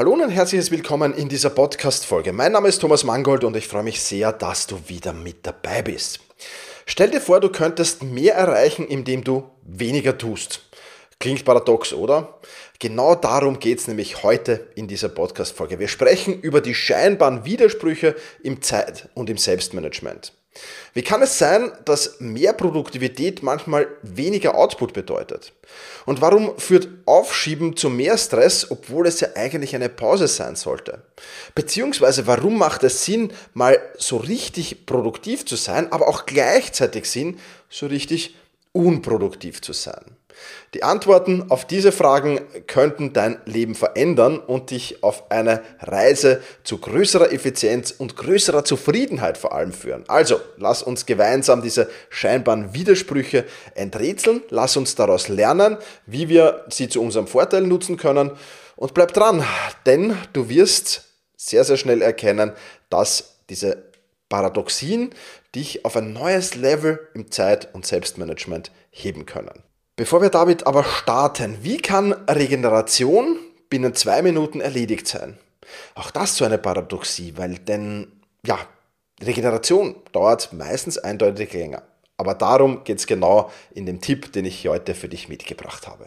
[0.00, 2.32] Hallo und ein herzliches Willkommen in dieser Podcast-Folge.
[2.32, 5.82] Mein Name ist Thomas Mangold und ich freue mich sehr, dass du wieder mit dabei
[5.82, 6.20] bist.
[6.86, 10.62] Stell dir vor, du könntest mehr erreichen, indem du weniger tust.
[11.18, 12.40] Klingt paradox, oder?
[12.78, 15.78] Genau darum geht es nämlich heute in dieser Podcast-Folge.
[15.78, 20.32] Wir sprechen über die scheinbaren Widersprüche im Zeit- und im Selbstmanagement.
[20.94, 25.52] Wie kann es sein, dass mehr Produktivität manchmal weniger Output bedeutet?
[26.06, 31.04] Und warum führt Aufschieben zu mehr Stress, obwohl es ja eigentlich eine Pause sein sollte?
[31.54, 37.38] Beziehungsweise warum macht es Sinn, mal so richtig produktiv zu sein, aber auch gleichzeitig Sinn,
[37.68, 38.34] so richtig
[38.72, 40.16] unproduktiv zu sein?
[40.74, 46.78] Die Antworten auf diese Fragen könnten dein Leben verändern und dich auf eine Reise zu
[46.78, 50.04] größerer Effizienz und größerer Zufriedenheit vor allem führen.
[50.08, 53.44] Also, lass uns gemeinsam diese scheinbaren Widersprüche
[53.74, 55.76] enträtseln, lass uns daraus lernen,
[56.06, 58.32] wie wir sie zu unserem Vorteil nutzen können
[58.76, 59.44] und bleib dran,
[59.86, 61.04] denn du wirst
[61.36, 62.52] sehr, sehr schnell erkennen,
[62.90, 63.90] dass diese
[64.28, 65.10] Paradoxien
[65.54, 69.62] dich auf ein neues Level im Zeit- und Selbstmanagement heben können.
[70.00, 73.36] Bevor wir damit aber starten, wie kann Regeneration
[73.68, 75.36] binnen zwei Minuten erledigt sein?
[75.94, 78.10] Auch das so eine Paradoxie, weil denn,
[78.42, 78.58] ja,
[79.22, 81.82] Regeneration dauert meistens eindeutig länger.
[82.16, 86.06] Aber darum geht es genau in dem Tipp, den ich heute für dich mitgebracht habe.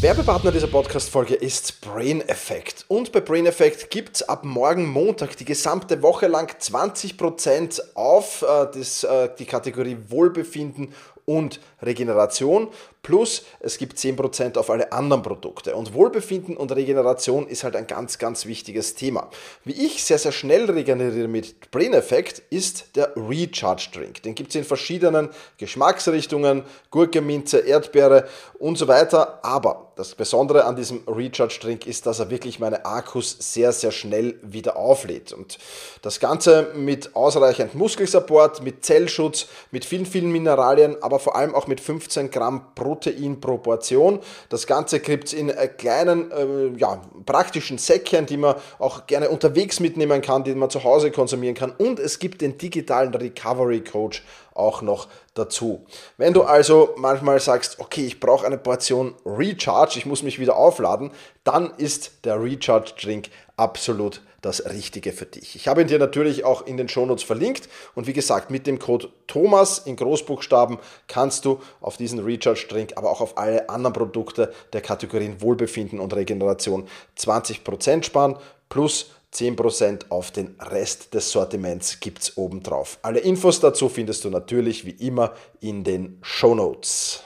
[0.00, 2.84] Werbepartner dieser Podcast-Folge ist Brain Effect.
[2.86, 8.42] Und bei Brain Effect gibt es ab morgen Montag die gesamte Woche lang 20% auf
[8.42, 12.68] äh, das, äh, die Kategorie Wohlbefinden und Regeneration.
[13.02, 15.74] Plus es gibt 10% auf alle anderen Produkte.
[15.76, 19.30] Und Wohlbefinden und Regeneration ist halt ein ganz, ganz wichtiges Thema.
[19.64, 24.22] Wie ich sehr, sehr schnell regeneriere mit Brain Effect ist der Recharge Drink.
[24.24, 29.38] Den gibt es in verschiedenen Geschmacksrichtungen, Gurke, Minze, Erdbeere und so weiter.
[29.42, 33.92] Aber das Besondere an diesem Recharge Drink ist, dass er wirklich meine Akkus sehr, sehr
[33.92, 35.32] schnell wieder auflädt.
[35.32, 35.58] Und
[36.02, 41.67] das Ganze mit ausreichend Muskelsupport, mit Zellschutz, mit vielen, vielen Mineralien, aber vor allem auch
[41.68, 44.18] mit 15 Gramm Protein pro Portion.
[44.48, 49.28] Das Ganze gibt es in äh, kleinen, äh, ja, praktischen Säckchen, die man auch gerne
[49.30, 51.70] unterwegs mitnehmen kann, die man zu Hause konsumieren kann.
[51.70, 54.24] Und es gibt den digitalen Recovery Coach
[54.54, 55.86] auch noch dazu.
[56.16, 60.56] Wenn du also manchmal sagst, okay, ich brauche eine Portion Recharge, ich muss mich wieder
[60.56, 61.12] aufladen,
[61.44, 65.56] dann ist der Recharge Drink absolut das Richtige für dich.
[65.56, 68.78] Ich habe ihn dir natürlich auch in den Shownotes verlinkt und wie gesagt, mit dem
[68.78, 70.78] Code Thomas in Großbuchstaben
[71.08, 75.98] kannst du auf diesen Recharge Drink, aber auch auf alle anderen Produkte der Kategorien Wohlbefinden
[75.98, 76.88] und Regeneration
[77.18, 78.36] 20% sparen
[78.68, 82.98] plus 10% auf den Rest des Sortiments gibt es obendrauf.
[83.02, 87.22] Alle Infos dazu findest du natürlich wie immer in den Show Notes.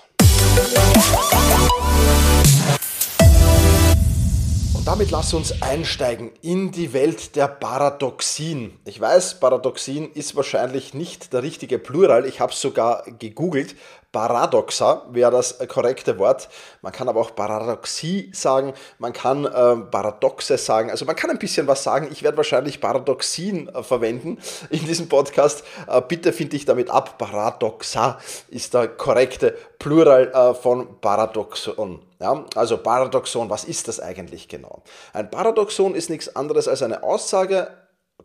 [4.82, 8.72] Und damit lass uns einsteigen in die Welt der Paradoxien.
[8.84, 12.26] Ich weiß, Paradoxien ist wahrscheinlich nicht der richtige Plural.
[12.26, 13.76] Ich habe es sogar gegoogelt.
[14.12, 16.50] Paradoxa wäre das korrekte Wort.
[16.82, 20.90] Man kann aber auch Paradoxie sagen, man kann äh, Paradoxe sagen.
[20.90, 22.08] Also man kann ein bisschen was sagen.
[22.12, 24.38] Ich werde wahrscheinlich Paradoxien äh, verwenden
[24.70, 25.64] in diesem Podcast.
[25.88, 27.16] Äh, bitte finde ich damit ab.
[27.16, 28.18] Paradoxa
[28.48, 32.02] ist der korrekte Plural äh, von Paradoxon.
[32.20, 34.82] Ja, also Paradoxon, was ist das eigentlich genau?
[35.12, 37.68] Ein Paradoxon ist nichts anderes als eine Aussage,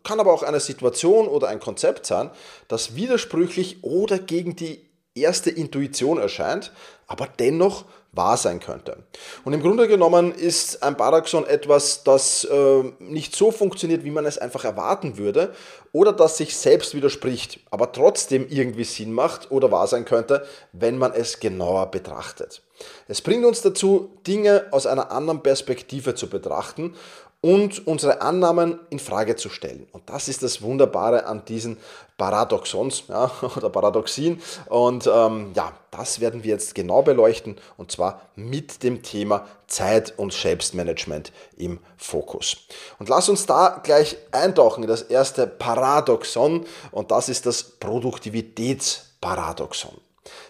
[0.04, 2.30] kann aber auch eine Situation oder ein Konzept sein,
[2.68, 4.87] das widersprüchlich oder gegen die
[5.22, 6.72] erste Intuition erscheint,
[7.06, 9.04] aber dennoch wahr sein könnte.
[9.44, 14.24] Und im Grunde genommen ist ein Paradoxon etwas, das äh, nicht so funktioniert, wie man
[14.26, 15.54] es einfach erwarten würde,
[15.92, 20.98] oder das sich selbst widerspricht, aber trotzdem irgendwie Sinn macht oder wahr sein könnte, wenn
[20.98, 22.62] man es genauer betrachtet.
[23.08, 26.94] Es bringt uns dazu, Dinge aus einer anderen Perspektive zu betrachten
[27.40, 29.86] und unsere Annahmen in Frage zu stellen.
[29.92, 31.76] Und das ist das Wunderbare an diesen
[32.16, 34.42] Paradoxons ja, oder Paradoxien.
[34.66, 40.18] Und ähm, ja, das werden wir jetzt genau beleuchten und zwar mit dem Thema Zeit-
[40.18, 42.56] und Selbstmanagement im Fokus.
[42.98, 49.96] Und lass uns da gleich eintauchen in das erste Paradoxon und das ist das Produktivitätsparadoxon.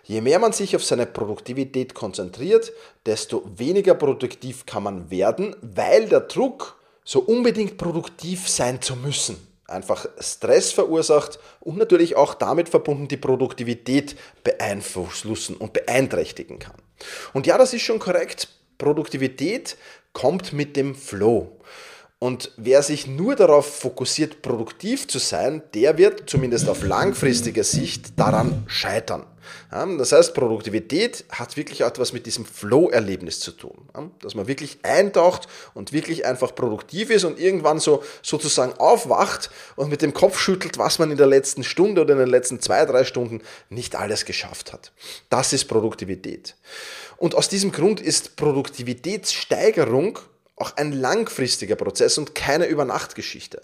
[0.05, 2.73] Je mehr man sich auf seine Produktivität konzentriert,
[3.05, 6.78] desto weniger produktiv kann man werden, weil der Druck
[7.09, 13.17] so unbedingt produktiv sein zu müssen, einfach Stress verursacht und natürlich auch damit verbunden die
[13.17, 14.15] Produktivität
[14.45, 16.77] beeinflussen und beeinträchtigen kann.
[17.33, 18.49] Und ja, das ist schon korrekt.
[18.77, 19.79] Produktivität
[20.13, 21.59] kommt mit dem Flow.
[22.20, 28.19] Und wer sich nur darauf fokussiert, produktiv zu sein, der wird zumindest auf langfristige Sicht
[28.19, 29.25] daran scheitern.
[29.70, 33.88] Das heißt, Produktivität hat wirklich etwas mit diesem Flow-Erlebnis zu tun.
[34.20, 39.88] Dass man wirklich eintaucht und wirklich einfach produktiv ist und irgendwann so sozusagen aufwacht und
[39.88, 42.85] mit dem Kopf schüttelt, was man in der letzten Stunde oder in den letzten zwei,
[42.85, 44.93] drei Stunden nicht alles geschafft hat.
[45.31, 46.56] Das ist Produktivität.
[47.17, 50.19] Und aus diesem Grund ist Produktivitätssteigerung
[50.61, 53.63] auch ein langfristiger Prozess und keine Übernachtgeschichte.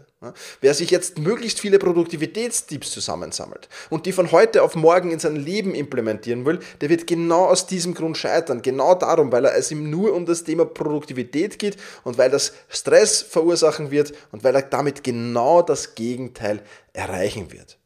[0.60, 5.36] Wer sich jetzt möglichst viele Produktivitätstipps zusammensammelt und die von heute auf morgen in sein
[5.36, 8.62] Leben implementieren will, der wird genau aus diesem Grund scheitern.
[8.62, 13.22] Genau darum, weil es ihm nur um das Thema Produktivität geht und weil das Stress
[13.22, 16.62] verursachen wird und weil er damit genau das Gegenteil
[16.92, 17.78] erreichen wird.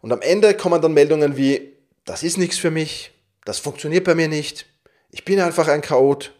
[0.00, 1.72] Und am Ende kommen dann Meldungen wie,
[2.04, 3.12] das ist nichts für mich,
[3.44, 4.66] das funktioniert bei mir nicht,
[5.10, 6.32] ich bin einfach ein Chaot,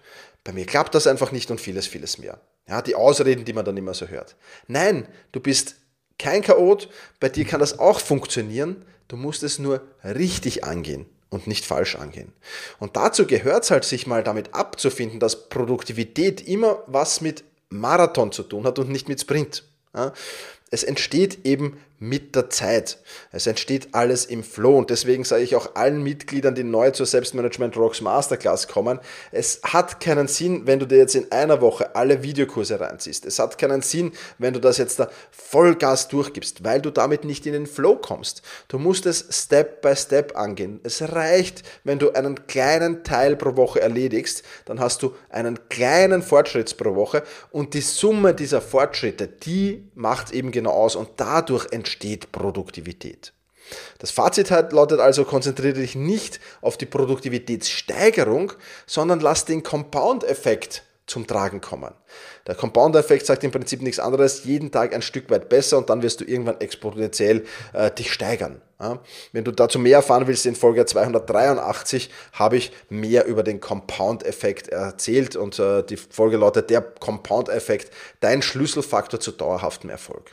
[0.44, 2.38] bei mir klappt das einfach nicht und vieles, vieles mehr.
[2.68, 4.36] Ja, die Ausreden, die man dann immer so hört.
[4.68, 5.76] Nein, du bist
[6.18, 6.88] kein Chaot,
[7.18, 11.96] bei dir kann das auch funktionieren, du musst es nur richtig angehen und nicht falsch
[11.96, 12.32] angehen.
[12.78, 18.30] Und dazu gehört es halt, sich mal damit abzufinden, dass Produktivität immer was mit Marathon
[18.30, 19.64] zu tun hat und nicht mit Sprint.
[19.94, 20.12] Ja,
[20.74, 22.98] es entsteht eben mit der Zeit.
[23.30, 27.06] Es entsteht alles im Flow und deswegen sage ich auch allen Mitgliedern, die neu zur
[27.06, 28.98] Selbstmanagement Rocks Masterclass kommen,
[29.30, 33.24] es hat keinen Sinn, wenn du dir jetzt in einer Woche alle Videokurse reinziehst.
[33.24, 37.46] Es hat keinen Sinn, wenn du das jetzt da Vollgas durchgibst, weil du damit nicht
[37.46, 38.42] in den Flow kommst.
[38.68, 40.80] Du musst es Step by Step angehen.
[40.82, 46.22] Es reicht, wenn du einen kleinen Teil pro Woche erledigst, dann hast du einen kleinen
[46.22, 51.72] Fortschritt pro Woche und die Summe dieser Fortschritte, die macht eben genau aus und dadurch
[51.72, 53.32] entsteht entsteht Produktivität.
[53.98, 58.52] Das Fazit lautet also, konzentriere dich nicht auf die Produktivitätssteigerung,
[58.86, 61.92] sondern lass den Compound-Effekt zum Tragen kommen.
[62.46, 66.02] Der Compound-Effekt sagt im Prinzip nichts anderes, jeden Tag ein Stück weit besser und dann
[66.02, 68.62] wirst du irgendwann exponentiell äh, dich steigern.
[68.80, 69.00] Ja?
[69.32, 74.68] Wenn du dazu mehr erfahren willst, in Folge 283 habe ich mehr über den Compound-Effekt
[74.68, 77.90] erzählt und äh, die Folge lautet der Compound-Effekt,
[78.20, 80.32] dein Schlüsselfaktor zu dauerhaftem Erfolg.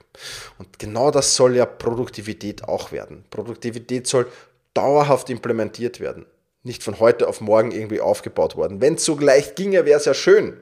[0.58, 3.26] Und genau das soll ja Produktivität auch werden.
[3.30, 4.28] Produktivität soll
[4.74, 6.26] dauerhaft implementiert werden
[6.64, 8.82] nicht von heute auf morgen irgendwie aufgebaut worden.
[8.82, 10.60] Wenn es so leicht ginge, wäre es ja schön,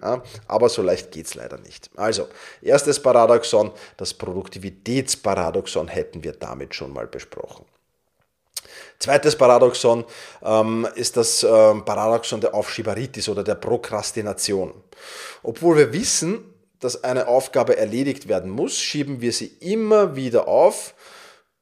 [0.48, 1.90] aber so leicht geht es leider nicht.
[1.96, 2.28] Also,
[2.62, 7.66] erstes Paradoxon, das Produktivitätsparadoxon hätten wir damit schon mal besprochen.
[9.00, 10.04] Zweites Paradoxon
[10.44, 14.74] ähm, ist das ähm, Paradoxon der Aufschieberitis oder der Prokrastination.
[15.42, 20.96] Obwohl wir wissen, dass eine Aufgabe erledigt werden muss, schieben wir sie immer wieder auf,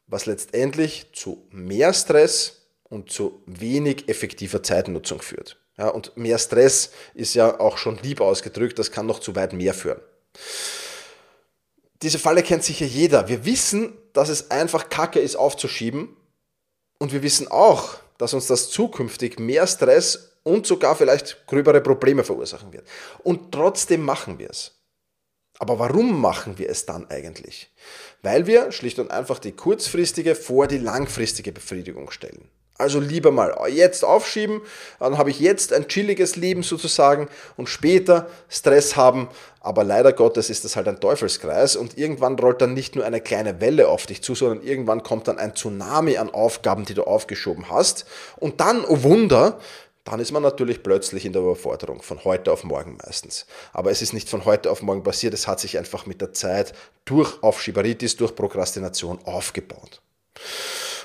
[0.07, 5.60] was letztendlich zu mehr Stress, und zu wenig effektiver Zeitnutzung führt.
[5.78, 9.54] Ja, und mehr Stress ist ja auch schon lieb ausgedrückt, das kann noch zu weit
[9.54, 10.01] mehr führen.
[12.01, 13.28] Diese Falle kennt sicher jeder.
[13.28, 16.16] Wir wissen, dass es einfach kacke ist aufzuschieben
[17.00, 22.24] und wir wissen auch, dass uns das zukünftig mehr Stress und sogar vielleicht gröbere Probleme
[22.24, 22.88] verursachen wird.
[23.24, 24.74] Und trotzdem machen wir es.
[25.60, 27.72] Aber warum machen wir es dann eigentlich?
[28.22, 32.50] Weil wir schlicht und einfach die kurzfristige vor die langfristige Befriedigung stellen.
[32.77, 34.62] Also lieber mal jetzt aufschieben,
[35.00, 39.29] dann habe ich jetzt ein chilliges Leben sozusagen und später Stress haben.
[39.62, 43.19] Aber leider Gottes ist das halt ein Teufelskreis und irgendwann rollt dann nicht nur eine
[43.19, 47.03] kleine Welle auf dich zu, sondern irgendwann kommt dann ein Tsunami an Aufgaben, die du
[47.03, 48.06] aufgeschoben hast.
[48.38, 49.59] Und dann, oh Wunder,
[50.03, 53.48] dann ist man natürlich plötzlich in der Überforderung, von heute auf morgen meistens.
[53.74, 56.31] Aber es ist nicht von heute auf morgen passiert, es hat sich einfach mit der
[56.31, 56.74] Zeit
[57.05, 60.01] durch Aufschieberitis, durch Prokrastination aufgebaut.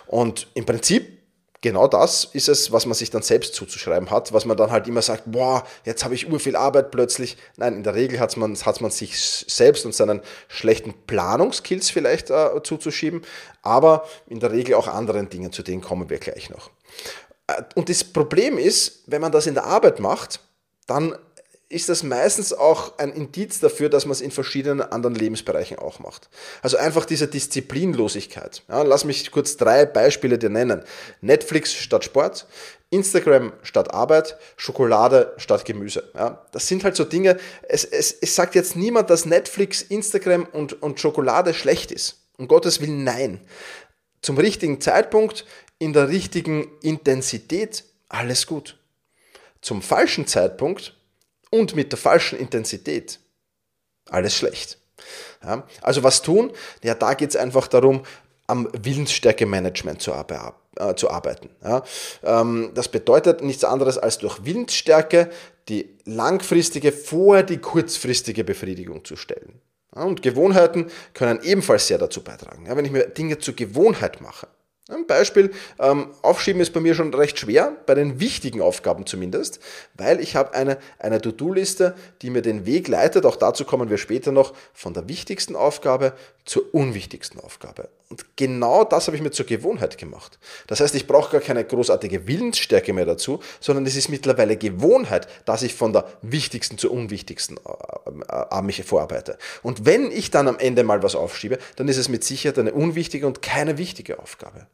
[0.07, 1.22] Und im Prinzip
[1.63, 4.87] genau das ist es, was man sich dann selbst zuzuschreiben hat, was man dann halt
[4.87, 7.39] immer sagt, boah, jetzt habe ich ur viel Arbeit plötzlich.
[7.57, 12.31] Nein, in der Regel hat man, hat man sich selbst und seinen schlechten Planungskills vielleicht
[12.31, 13.23] äh, zuzuschieben,
[13.63, 16.71] aber in der Regel auch anderen Dingen, zu denen kommen wir gleich noch.
[17.47, 20.41] Äh, und das Problem ist, wenn man das in der Arbeit macht,
[20.87, 21.17] dann
[21.73, 25.99] ist das meistens auch ein Indiz dafür, dass man es in verschiedenen anderen Lebensbereichen auch
[25.99, 26.29] macht.
[26.61, 28.63] Also einfach diese Disziplinlosigkeit.
[28.69, 30.85] Ja, lass mich kurz drei Beispiele dir nennen.
[31.21, 32.47] Netflix statt Sport,
[32.91, 36.11] Instagram statt Arbeit, Schokolade statt Gemüse.
[36.15, 37.39] Ja, das sind halt so Dinge,
[37.69, 42.29] es, es, es sagt jetzt niemand, dass Netflix, Instagram und, und Schokolade schlecht ist.
[42.37, 43.41] Um Gottes Willen, nein.
[44.21, 45.47] Zum richtigen Zeitpunkt,
[45.79, 48.79] in der richtigen Intensität, alles gut.
[49.63, 50.95] Zum falschen Zeitpunkt,
[51.53, 53.21] und mit der falschen Intensität,
[54.09, 54.79] alles schlecht.
[55.45, 56.53] Ja, also was tun?
[56.83, 58.05] Ja, da geht es einfach darum,
[58.47, 61.51] am Willensstärke-Management zu äh, zu arbeiten.
[61.63, 61.83] Ja.
[62.23, 65.31] Ähm, das bedeutet nichts anderes als durch Willensstärke
[65.69, 69.61] die langfristige vor die kurzfristige Befriedigung zu stellen.
[69.95, 72.67] Ja, und Gewohnheiten können ebenfalls sehr dazu beitragen.
[72.67, 74.49] Wenn ich mir Dinge zur Gewohnheit mache,
[74.91, 79.61] ein Beispiel, ähm, aufschieben ist bei mir schon recht schwer, bei den wichtigen Aufgaben zumindest,
[79.95, 83.99] weil ich habe eine, eine To-Do-Liste, die mir den Weg leitet, auch dazu kommen wir
[83.99, 87.89] später noch, von der wichtigsten Aufgabe zur unwichtigsten Aufgabe.
[88.13, 90.39] Und genau das habe ich mir zur Gewohnheit gemacht.
[90.67, 95.29] Das heißt, ich brauche gar keine großartige Willensstärke mehr dazu, sondern es ist mittlerweile Gewohnheit,
[95.47, 99.39] dass ich von der wichtigsten zur unwichtigsten äh, äh, mich vorarbeite.
[99.63, 102.75] Und wenn ich dann am Ende mal was aufschiebe, dann ist es mit Sicherheit eine
[102.75, 104.67] unwichtige und keine wichtige Aufgabe.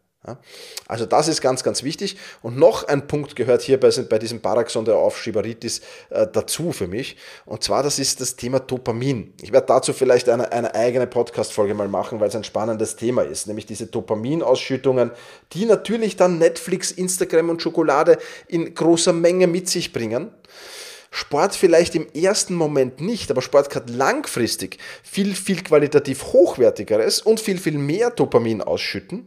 [0.89, 2.17] Also das ist ganz, ganz wichtig.
[2.43, 6.89] Und noch ein Punkt gehört hier bei, bei diesem Paraxon der Aufschieberitis äh, dazu für
[6.89, 7.17] mich.
[7.47, 9.33] Und zwar, das ist das Thema Dopamin.
[9.41, 13.23] Ich werde dazu vielleicht eine, eine eigene Podcast-Folge mal machen, weil es ein spannendes Thema
[13.23, 13.47] ist.
[13.47, 15.13] Nämlich diese Dopaminausschüttungen,
[15.53, 20.33] die natürlich dann Netflix, Instagram und Schokolade in großer Menge mit sich bringen.
[21.11, 27.41] Sport vielleicht im ersten Moment nicht, aber Sport kann langfristig viel, viel qualitativ hochwertigeres und
[27.41, 29.27] viel, viel mehr Dopamin ausschütten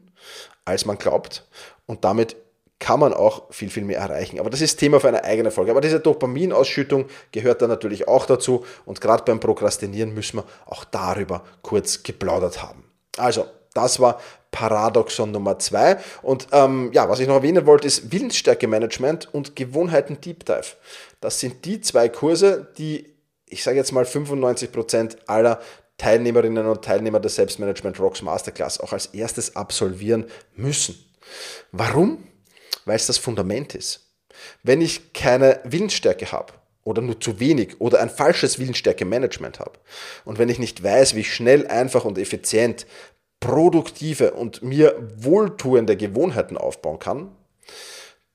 [0.65, 1.47] als man glaubt.
[1.85, 2.35] Und damit
[2.81, 4.39] kann man auch viel, viel mehr erreichen.
[4.39, 5.71] Aber das ist Thema für eine eigene Folge.
[5.71, 8.65] Aber diese Dopaminausschüttung gehört da natürlich auch dazu.
[8.85, 12.83] Und gerade beim Prokrastinieren müssen wir auch darüber kurz geplaudert haben.
[13.17, 15.97] Also, das war Paradoxon Nummer zwei.
[16.23, 20.75] Und ähm, ja, was ich noch erwähnen wollte, ist Willensstärke-Management und Gewohnheiten Deep Dive.
[21.21, 23.13] Das sind die zwei Kurse, die,
[23.45, 25.59] ich sage jetzt mal, 95% aller
[26.01, 30.95] Teilnehmerinnen und Teilnehmer der Selbstmanagement Rocks Masterclass auch als erstes absolvieren müssen.
[31.71, 32.23] Warum?
[32.85, 34.11] Weil es das Fundament ist.
[34.63, 36.53] Wenn ich keine Willensstärke habe
[36.83, 39.73] oder nur zu wenig oder ein falsches Willensstärke-Management habe
[40.25, 42.87] und wenn ich nicht weiß, wie ich schnell, einfach und effizient
[43.39, 47.31] produktive und mir wohltuende Gewohnheiten aufbauen kann,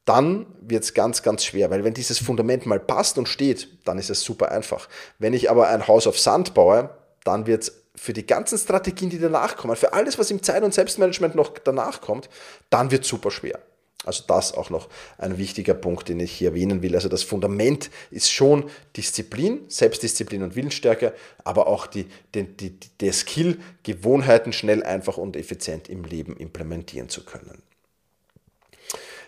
[0.04, 3.99] dann wird es ganz, ganz schwer, weil wenn dieses Fundament mal passt und steht, dann
[3.99, 4.88] ist es super einfach.
[5.18, 6.90] Wenn ich aber ein Haus auf Sand baue,
[7.26, 10.62] dann wird es für die ganzen Strategien, die danach kommen, für alles, was im Zeit-
[10.62, 12.28] und Selbstmanagement noch danach kommt,
[12.71, 13.59] dann wird es super schwer.
[14.04, 16.95] Also das auch noch ein wichtiger Punkt, den ich hier erwähnen will.
[16.95, 23.12] Also das Fundament ist schon Disziplin, Selbstdisziplin und Willensstärke, aber auch die, die, die, der
[23.12, 27.62] Skill, Gewohnheiten schnell, einfach und effizient im Leben implementieren zu können.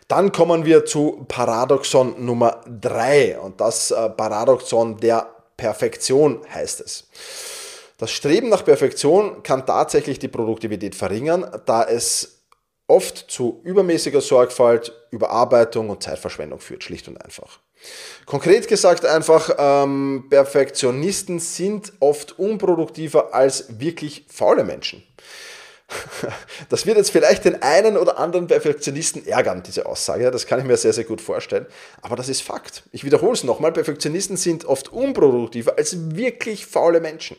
[0.06, 7.08] Dann kommen wir zu Paradoxon Nummer 3 und das äh, Paradoxon der Perfektion heißt es.
[7.98, 12.44] Das Streben nach Perfektion kann tatsächlich die Produktivität verringern, da es
[12.86, 17.58] oft zu übermäßiger Sorgfalt, Überarbeitung und Zeitverschwendung führt, schlicht und einfach.
[18.24, 25.02] Konkret gesagt einfach, ähm, Perfektionisten sind oft unproduktiver als wirklich faule Menschen.
[26.68, 30.30] Das wird jetzt vielleicht den einen oder anderen Perfektionisten ärgern, diese Aussage.
[30.30, 31.66] Das kann ich mir sehr, sehr gut vorstellen.
[32.02, 32.82] Aber das ist Fakt.
[32.92, 33.72] Ich wiederhole es nochmal.
[33.72, 37.36] Perfektionisten sind oft unproduktiver als wirklich faule Menschen.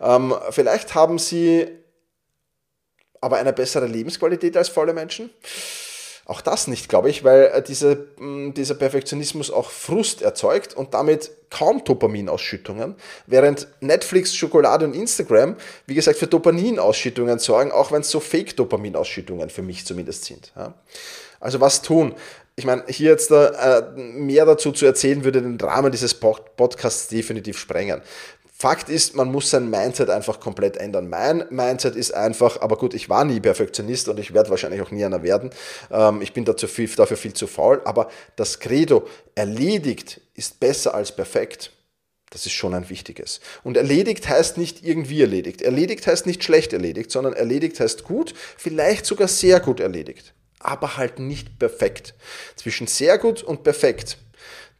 [0.00, 1.68] Ähm, vielleicht haben sie
[3.20, 5.30] aber eine bessere Lebensqualität als faule Menschen.
[6.26, 11.30] Auch das nicht, glaube ich, weil äh, diese, dieser Perfektionismus auch Frust erzeugt und damit
[11.50, 12.94] kaum Dopaminausschüttungen,
[13.26, 19.50] während Netflix, Schokolade und Instagram, wie gesagt, für Dopaminausschüttungen sorgen, auch wenn es so Fake-Dopaminausschüttungen
[19.50, 20.52] für mich zumindest sind.
[21.40, 22.14] Also was tun?
[22.56, 27.58] Ich meine, hier jetzt äh, mehr dazu zu erzählen, würde den Rahmen dieses Podcasts definitiv
[27.58, 28.00] sprengen.
[28.64, 31.10] Fakt ist, man muss sein Mindset einfach komplett ändern.
[31.10, 34.90] Mein Mindset ist einfach, aber gut, ich war nie Perfektionist und ich werde wahrscheinlich auch
[34.90, 35.50] nie einer werden.
[35.90, 40.94] Ähm, ich bin dazu viel, dafür viel zu faul, aber das Credo erledigt ist besser
[40.94, 41.72] als perfekt.
[42.30, 43.40] Das ist schon ein wichtiges.
[43.64, 45.60] Und erledigt heißt nicht irgendwie erledigt.
[45.60, 50.32] Erledigt heißt nicht schlecht erledigt, sondern erledigt heißt gut, vielleicht sogar sehr gut erledigt.
[50.58, 52.14] Aber halt nicht perfekt.
[52.56, 54.16] Zwischen sehr gut und perfekt,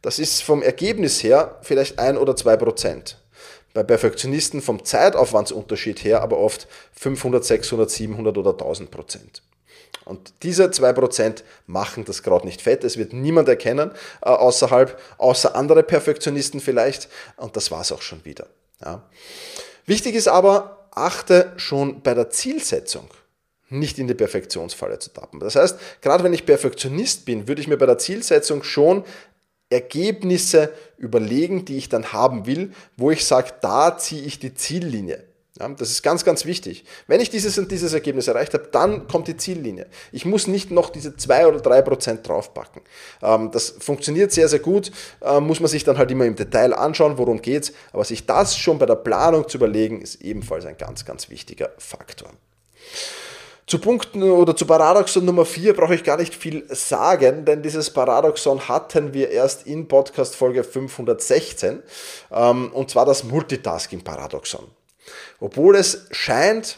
[0.01, 3.19] das ist vom Ergebnis her vielleicht ein oder zwei Prozent
[3.75, 9.43] bei Perfektionisten vom Zeitaufwandsunterschied her aber oft 500, 600, 700 oder 1000 Prozent.
[10.05, 12.83] Und diese 2% machen das Kraut nicht fett.
[12.85, 13.91] Es wird niemand erkennen
[14.21, 17.09] äh, außerhalb, außer andere Perfektionisten vielleicht.
[17.35, 18.47] Und das war es auch schon wieder.
[18.83, 19.03] Ja.
[19.85, 23.09] Wichtig ist aber, achte schon bei der Zielsetzung
[23.67, 25.41] nicht in die Perfektionsfalle zu tappen.
[25.41, 29.03] Das heißt, gerade wenn ich Perfektionist bin, würde ich mir bei der Zielsetzung schon
[29.69, 35.23] Ergebnisse überlegen, die ich dann haben will, wo ich sage, da ziehe ich die Ziellinie.
[35.57, 36.83] Ja, das ist ganz, ganz wichtig.
[37.07, 39.87] Wenn ich dieses und dieses Ergebnis erreicht habe, dann kommt die Ziellinie.
[40.11, 42.81] Ich muss nicht noch diese zwei oder drei Prozent draufpacken.
[43.21, 44.91] Ähm, das funktioniert sehr, sehr gut.
[45.21, 47.71] Ähm, muss man sich dann halt immer im Detail anschauen, worum geht's.
[47.93, 51.71] Aber sich das schon bei der Planung zu überlegen, ist ebenfalls ein ganz, ganz wichtiger
[51.77, 52.31] Faktor.
[53.67, 57.89] Zu Punkt oder zu Paradoxon Nummer 4 brauche ich gar nicht viel sagen, denn dieses
[57.89, 61.81] Paradoxon hatten wir erst in Podcast Folge 516
[62.31, 64.67] ähm, und zwar das Multitasking-Paradoxon.
[65.39, 66.77] Obwohl es scheint,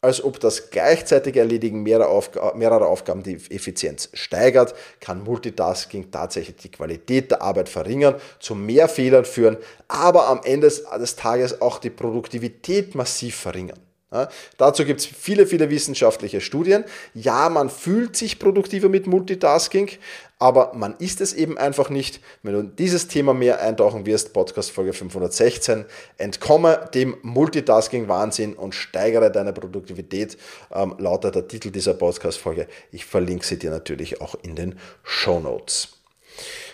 [0.00, 6.54] als ob das gleichzeitige Erledigen mehrerer, Aufg mehrerer Aufgaben die Effizienz steigert, kann Multitasking tatsächlich
[6.54, 9.56] die Qualität der Arbeit verringern, zu mehr Fehlern führen,
[9.88, 13.87] aber am Ende des Tages auch die Produktivität massiv verringern.
[14.10, 16.84] Ja, dazu gibt es viele, viele wissenschaftliche Studien.
[17.12, 19.90] Ja, man fühlt sich produktiver mit Multitasking,
[20.38, 22.20] aber man ist es eben einfach nicht.
[22.42, 25.84] Wenn du in dieses Thema mehr eintauchen wirst, Podcast Folge 516,
[26.16, 30.38] entkomme dem Multitasking-Wahnsinn und steigere deine Produktivität,
[30.72, 32.66] ähm, lautet der Titel dieser Podcast-Folge.
[32.92, 35.88] Ich verlinke sie dir natürlich auch in den Show Notes.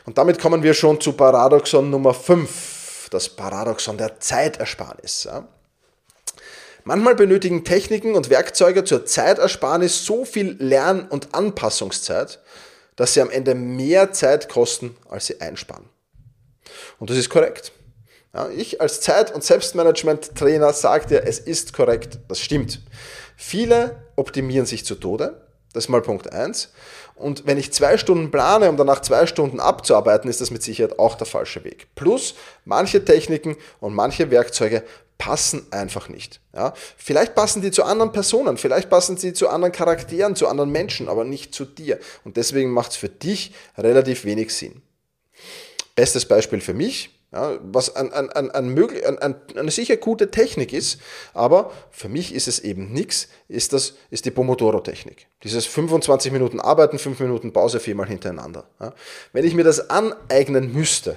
[0.06, 5.24] Und damit kommen wir schon zu Paradoxon Nummer 5, das Paradoxon der Zeitersparnis.
[5.24, 5.48] Ja?
[6.86, 12.40] Manchmal benötigen Techniken und Werkzeuge zur Zeitersparnis so viel Lern- und Anpassungszeit,
[12.96, 15.88] dass sie am Ende mehr Zeit kosten, als sie einsparen.
[16.98, 17.72] Und das ist korrekt.
[18.34, 22.82] Ja, ich als Zeit- und Selbstmanagement-Trainer sage dir, es ist korrekt, das stimmt.
[23.34, 25.40] Viele optimieren sich zu Tode,
[25.72, 26.70] das ist mal Punkt 1.
[27.16, 30.98] Und wenn ich zwei Stunden plane, um danach zwei Stunden abzuarbeiten, ist das mit Sicherheit
[30.98, 31.88] auch der falsche Weg.
[31.94, 34.82] Plus, manche Techniken und manche Werkzeuge
[35.18, 36.40] passen einfach nicht.
[36.54, 36.74] Ja?
[36.96, 41.08] Vielleicht passen die zu anderen Personen, vielleicht passen sie zu anderen Charakteren, zu anderen Menschen,
[41.08, 41.98] aber nicht zu dir.
[42.24, 44.82] Und deswegen macht es für dich relativ wenig Sinn.
[45.94, 50.30] Bestes Beispiel für mich, ja, was ein, ein, ein, ein möglich, ein, eine sicher gute
[50.30, 51.00] Technik ist,
[51.32, 53.72] aber für mich ist es eben nichts, ist,
[54.10, 55.26] ist die Pomodoro-Technik.
[55.42, 58.68] Dieses 25 Minuten Arbeiten, 5 Minuten Pause, viermal hintereinander.
[58.80, 58.94] Ja.
[59.32, 61.16] Wenn ich mir das aneignen müsste,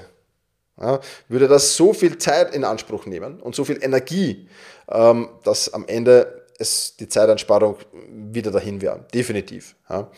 [0.80, 4.48] ja, würde das so viel Zeit in Anspruch nehmen und so viel Energie,
[4.90, 7.78] ähm, dass am Ende es die Zeitansparung
[8.10, 9.06] wieder dahin wäre.
[9.14, 9.76] Definitiv.
[9.90, 10.12] Ja.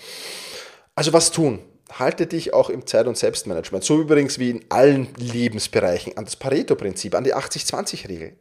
[0.95, 1.59] Also was tun?
[1.91, 6.35] Halte dich auch im Zeit- und Selbstmanagement, so übrigens wie in allen Lebensbereichen, an das
[6.35, 8.35] Pareto-Prinzip, an die 80-20-Regel.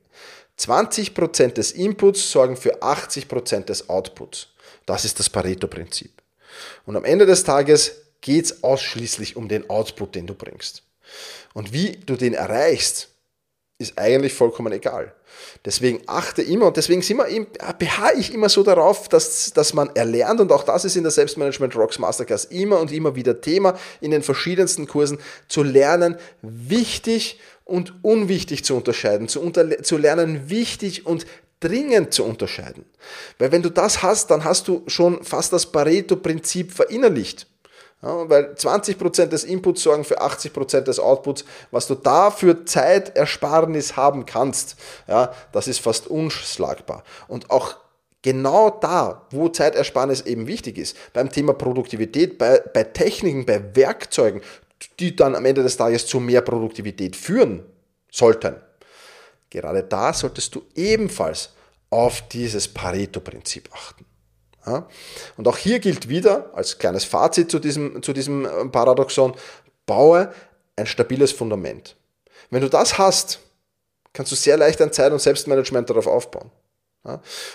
[0.59, 4.49] 20% des Inputs sorgen für 80% des Outputs.
[4.87, 6.13] Das ist das Pareto-Prinzip.
[6.85, 10.83] Und am Ende des Tages geht es ausschließlich um den Output, den du bringst.
[11.55, 13.09] Und wie du den erreichst,
[13.79, 15.15] ist eigentlich vollkommen egal.
[15.65, 17.47] Deswegen achte immer und deswegen sind wir,
[17.79, 21.13] beharre ich immer so darauf, dass, dass man erlernt und auch das ist in der
[21.13, 27.39] Selbstmanagement Rocks Masterclass immer und immer wieder Thema in den verschiedensten Kursen zu lernen, wichtig
[27.65, 31.27] und unwichtig zu unterscheiden, zu, unter, zu lernen, wichtig und
[31.61, 32.85] dringend zu unterscheiden.
[33.39, 37.48] Weil wenn du das hast, dann hast du schon fast das Pareto-Prinzip verinnerlicht.
[38.01, 41.45] Ja, weil 20% des Inputs sorgen für 80% des Outputs.
[41.73, 44.77] Was du da für Zeitersparnis haben kannst,
[45.09, 47.03] ja, das ist fast unschlagbar.
[47.27, 47.77] Und auch
[48.23, 54.43] genau da, wo Zeitersparnis eben wichtig ist, beim Thema Produktivität, bei, bei Techniken, bei Werkzeugen,
[55.01, 57.65] die dann am Ende des Tages zu mehr Produktivität führen
[58.13, 58.57] sollten,
[59.51, 61.51] gerade da solltest du ebenfalls
[61.91, 64.05] auf dieses Pareto-Prinzip achten.
[65.37, 69.35] Und auch hier gilt wieder, als kleines Fazit zu diesem, zu diesem äh, Paradoxon,
[69.87, 70.33] baue
[70.77, 71.97] ein stabiles Fundament.
[72.51, 73.41] Wenn du das hast,
[74.13, 76.51] kannst du sehr leicht ein Zeit- und Selbstmanagement darauf aufbauen.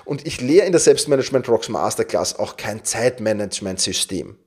[0.05, 4.37] Und ich lehre in der Selbstmanagement Rocks Masterclass auch kein Zeitmanagement-System.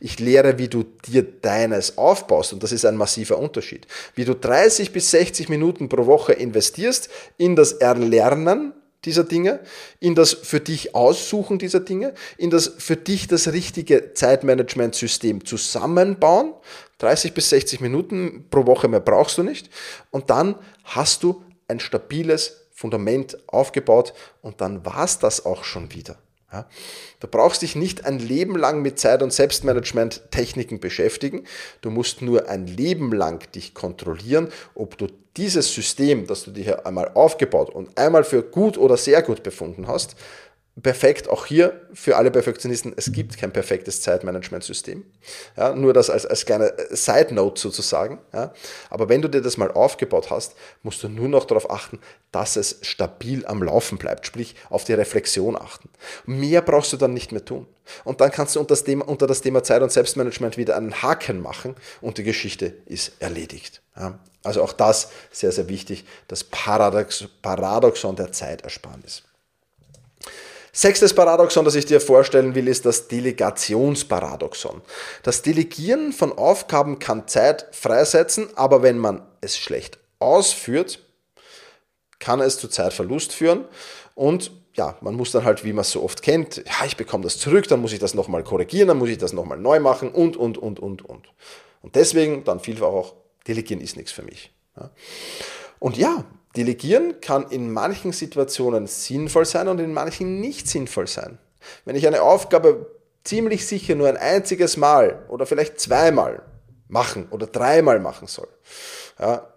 [0.00, 3.86] Ich lehre, wie du dir deines aufbaust und das ist ein massiver Unterschied.
[4.14, 8.72] Wie du 30 bis 60 Minuten pro Woche investierst in das Erlernen
[9.06, 9.60] dieser Dinge,
[10.00, 16.52] in das für dich Aussuchen dieser Dinge, in das für dich das richtige Zeitmanagementsystem zusammenbauen.
[16.98, 19.70] 30 bis 60 Minuten pro Woche mehr brauchst du nicht.
[20.10, 25.94] Und dann hast du ein stabiles Fundament aufgebaut und dann war es das auch schon
[25.94, 26.18] wieder.
[26.56, 26.66] Ja,
[27.20, 31.44] du brauchst dich nicht ein Leben lang mit Zeit- und Selbstmanagement-Techniken beschäftigen.
[31.82, 36.86] Du musst nur ein Leben lang dich kontrollieren, ob du dieses System, das du dir
[36.86, 40.16] einmal aufgebaut und einmal für gut oder sehr gut befunden hast,
[40.82, 45.04] perfekt, auch hier für alle Perfektionisten, es gibt kein perfektes Zeitmanagementsystem.
[45.56, 48.20] Ja, nur das als, als kleine Side Note sozusagen.
[48.34, 48.52] Ja.
[48.90, 51.98] Aber wenn du dir das mal aufgebaut hast, musst du nur noch darauf achten,
[52.30, 55.88] dass es stabil am Laufen bleibt, sprich auf die Reflexion achten.
[56.26, 57.66] Mehr brauchst du dann nicht mehr tun.
[58.04, 61.02] Und dann kannst du unter das Thema, unter das Thema Zeit- und Selbstmanagement wieder einen
[61.02, 63.80] Haken machen und die Geschichte ist erledigt.
[63.96, 64.18] Ja.
[64.42, 69.22] Also auch das sehr, sehr wichtig, das Paradox, Paradoxon der Zeitersparnis.
[70.76, 74.82] Sechstes Paradoxon, das ich dir vorstellen will, ist das Delegationsparadoxon.
[75.22, 81.02] Das Delegieren von Aufgaben kann Zeit freisetzen, aber wenn man es schlecht ausführt,
[82.18, 83.64] kann es zu Zeitverlust führen
[84.14, 87.24] und ja, man muss dann halt, wie man es so oft kennt, ja, ich bekomme
[87.24, 90.10] das zurück, dann muss ich das nochmal korrigieren, dann muss ich das nochmal neu machen
[90.10, 91.32] und, und, und, und, und.
[91.80, 93.14] Und deswegen dann vielfach auch,
[93.48, 94.52] delegieren ist nichts für mich.
[95.78, 101.38] Und ja, delegieren kann in manchen Situationen sinnvoll sein und in manchen nicht sinnvoll sein.
[101.84, 106.42] Wenn ich eine Aufgabe ziemlich sicher nur ein einziges Mal oder vielleicht zweimal
[106.88, 108.48] machen oder dreimal machen soll,
[109.18, 109.52] ja,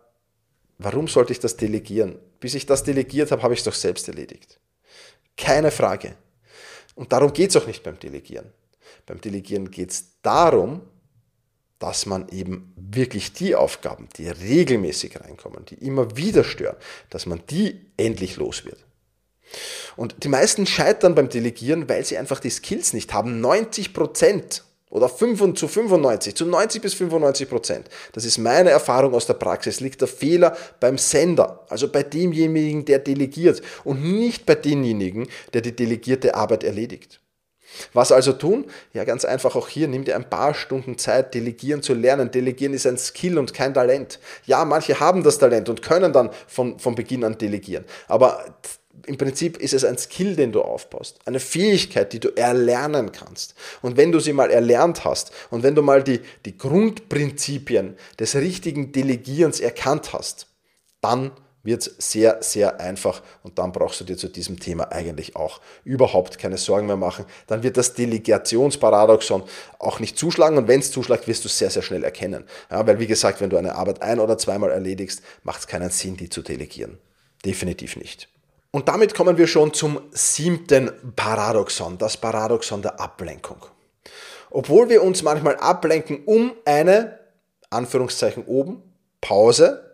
[0.78, 2.20] warum sollte ich das delegieren?
[2.40, 4.60] Bis ich das delegiert habe, habe ich es doch selbst erledigt.
[5.38, 6.16] Keine Frage.
[6.96, 8.52] Und darum geht es auch nicht beim Delegieren.
[9.06, 10.82] Beim Delegieren geht es darum,
[11.80, 16.76] dass man eben wirklich die Aufgaben, die regelmäßig reinkommen, die immer wieder stören,
[17.10, 18.86] dass man die endlich los wird.
[19.96, 23.42] Und die meisten scheitern beim Delegieren, weil sie einfach die Skills nicht haben.
[23.42, 29.14] 90 Prozent oder 5 zu 95, zu 90 bis 95 Prozent, das ist meine Erfahrung
[29.14, 34.46] aus der Praxis, liegt der Fehler beim Sender, also bei demjenigen, der delegiert und nicht
[34.46, 37.22] bei demjenigen, der die delegierte Arbeit erledigt.
[37.94, 38.66] Was also tun?
[38.94, 42.32] Ja, ganz einfach auch hier, nimm dir ein paar Stunden Zeit, delegieren zu lernen.
[42.32, 44.20] Delegieren ist ein Skill und kein Talent.
[44.46, 47.86] Ja, manche haben das Talent und können dann von, von Beginn an delegieren.
[48.08, 48.44] Aber
[49.06, 53.56] im Prinzip ist es ein Skill, den du aufbaust, eine Fähigkeit, die du erlernen kannst.
[53.82, 58.36] Und wenn du sie mal erlernt hast und wenn du mal die, die Grundprinzipien des
[58.36, 60.48] richtigen Delegierens erkannt hast,
[61.02, 61.32] dann
[61.64, 65.60] wird es sehr, sehr einfach und dann brauchst du dir zu diesem Thema eigentlich auch
[65.84, 67.26] überhaupt keine Sorgen mehr machen.
[67.48, 69.44] Dann wird das Delegationsparadoxon
[69.78, 72.46] auch nicht zuschlagen und wenn es zuschlägt, wirst du es sehr, sehr schnell erkennen.
[72.72, 75.90] Ja, weil wie gesagt, wenn du eine Arbeit ein- oder zweimal erledigst, macht es keinen
[75.90, 76.98] Sinn, die zu delegieren.
[77.46, 78.30] Definitiv nicht.
[78.72, 83.66] Und damit kommen wir schon zum siebten Paradoxon, das Paradoxon der Ablenkung.
[84.52, 87.20] Obwohl wir uns manchmal ablenken, um eine,
[87.70, 88.82] Anführungszeichen oben,
[89.22, 89.89] Pause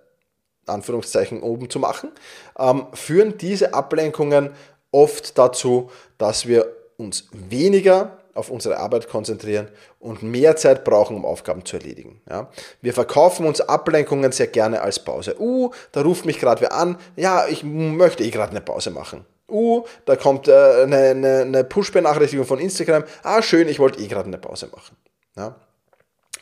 [0.66, 2.12] Anführungszeichen oben zu machen,
[2.58, 4.52] ähm, führen diese Ablenkungen
[4.92, 11.26] oft dazu, dass wir uns weniger auf unsere Arbeit konzentrieren und mehr Zeit brauchen, um
[11.26, 12.22] Aufgaben zu erledigen.
[12.30, 12.50] Ja?
[12.82, 15.40] Wir verkaufen uns Ablenkungen sehr gerne als Pause.
[15.40, 16.98] Uh, da ruft mich gerade wer an.
[17.16, 19.26] Ja, ich möchte eh gerade eine Pause machen.
[19.50, 23.06] Uh, da kommt äh, eine, eine, eine Push-Benachrichtigung von Instagram.
[23.24, 24.98] Ah, schön, ich wollte eh gerade eine Pause machen.
[25.38, 25.56] Ja?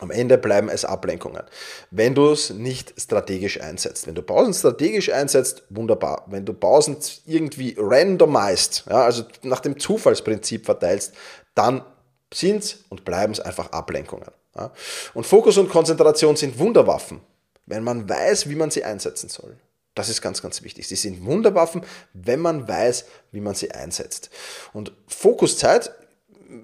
[0.00, 1.44] Am Ende bleiben es Ablenkungen.
[1.90, 4.06] Wenn du es nicht strategisch einsetzt.
[4.06, 6.24] Wenn du Pausen strategisch einsetzt, wunderbar.
[6.26, 11.14] Wenn du Pausen irgendwie randomized, ja, also nach dem Zufallsprinzip verteilst,
[11.54, 11.84] dann
[12.32, 14.30] sind es und bleiben es einfach Ablenkungen.
[14.56, 14.72] Ja.
[15.14, 17.20] Und Fokus und Konzentration sind Wunderwaffen,
[17.66, 19.56] wenn man weiß, wie man sie einsetzen soll.
[19.94, 20.88] Das ist ganz, ganz wichtig.
[20.88, 24.28] Sie sind Wunderwaffen, wenn man weiß, wie man sie einsetzt.
[24.72, 25.92] Und Fokuszeit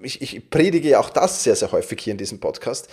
[0.01, 2.87] ich, ich predige auch das sehr, sehr häufig hier in diesem Podcast,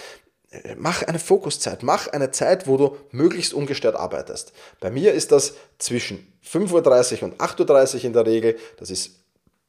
[0.77, 4.53] mach eine Fokuszeit, mach eine Zeit, wo du möglichst ungestört arbeitest.
[4.81, 8.57] Bei mir ist das zwischen 5.30 Uhr und 8.30 Uhr in der Regel.
[8.79, 9.11] Das ist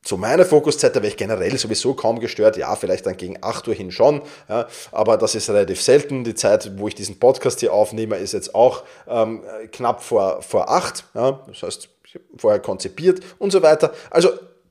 [0.06, 2.56] so meine Fokuszeit, da wäre ich generell sowieso kaum gestört.
[2.56, 6.24] Ja, vielleicht dann gegen 8 Uhr hin schon, ja, aber das ist relativ selten.
[6.24, 10.70] Die Zeit, wo ich diesen Podcast hier aufnehme, ist jetzt auch ähm, knapp vor, vor
[10.70, 11.04] 8.
[11.14, 11.90] Ja, das heißt,
[12.38, 13.94] vorher konzipiert und so weiter.
[14.10, 14.30] Also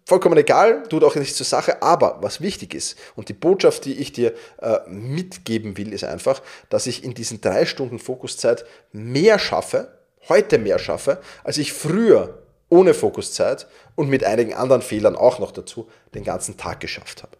[0.09, 3.93] Vollkommen egal, tut auch nichts zur Sache, aber was wichtig ist und die Botschaft, die
[3.93, 6.41] ich dir äh, mitgeben will, ist einfach,
[6.71, 9.99] dass ich in diesen drei Stunden Fokuszeit mehr schaffe,
[10.31, 12.39] heute mehr schaffe, als ich früher
[12.71, 13.67] ohne Fokuszeit
[13.97, 17.37] und mit einigen anderen Fehlern auch noch dazu den ganzen Tag geschafft habe.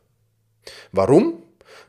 [0.93, 1.43] Warum?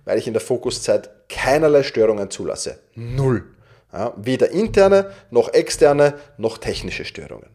[0.05, 2.79] Weil ich in der Fokuszeit keinerlei Störungen zulasse.
[2.95, 3.43] Null.
[3.91, 7.49] Ja, weder interne noch externe noch technische Störungen.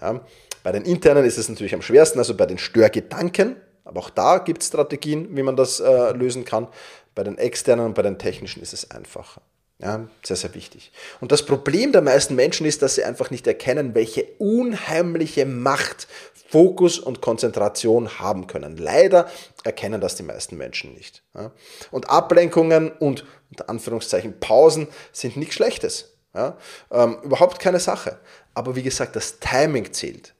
[0.00, 0.20] Ja,
[0.68, 4.36] bei den internen ist es natürlich am schwersten, also bei den Störgedanken, aber auch da
[4.36, 6.68] gibt es Strategien, wie man das äh, lösen kann.
[7.14, 9.40] Bei den externen und bei den technischen ist es einfacher.
[9.78, 10.92] Ja, sehr, sehr wichtig.
[11.22, 16.06] Und das Problem der meisten Menschen ist, dass sie einfach nicht erkennen, welche unheimliche Macht
[16.50, 18.76] Fokus und Konzentration haben können.
[18.76, 19.26] Leider
[19.64, 21.22] erkennen das die meisten Menschen nicht.
[21.34, 21.50] Ja.
[21.90, 26.12] Und Ablenkungen und unter Anführungszeichen Pausen sind nichts Schlechtes.
[26.34, 26.58] Ja.
[26.90, 28.18] Ähm, überhaupt keine Sache.
[28.52, 30.34] Aber wie gesagt, das Timing zählt.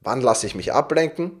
[0.00, 1.40] Wann lasse ich mich ablenken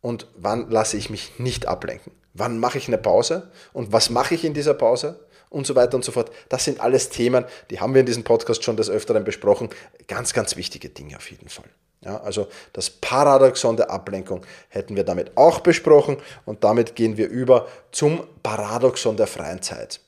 [0.00, 2.12] und wann lasse ich mich nicht ablenken?
[2.34, 5.20] Wann mache ich eine Pause und was mache ich in dieser Pause?
[5.48, 6.32] Und so weiter und so fort.
[6.48, 9.70] Das sind alles Themen, die haben wir in diesem Podcast schon des Öfteren besprochen.
[10.08, 11.70] Ganz, ganz wichtige Dinge auf jeden Fall.
[12.04, 17.28] Ja, also das Paradoxon der Ablenkung hätten wir damit auch besprochen und damit gehen wir
[17.28, 20.00] über zum Paradoxon der freien Zeit.